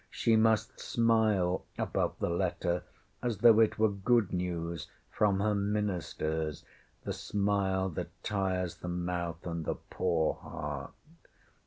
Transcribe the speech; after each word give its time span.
She 0.09 0.35
must 0.35 0.79
smile 0.79 1.63
above 1.77 2.15
the 2.17 2.29
letter 2.31 2.81
as 3.21 3.37
though 3.37 3.59
it 3.59 3.77
were 3.77 3.87
good 3.91 4.33
news 4.33 4.89
from 5.11 5.39
her 5.41 5.53
ministers 5.53 6.65
the 7.03 7.13
smile 7.13 7.87
that 7.89 8.09
tires 8.23 8.77
the 8.77 8.87
mouth 8.89 9.45
and 9.45 9.63
the 9.63 9.75
poor 9.75 10.33
heart. 10.33 10.93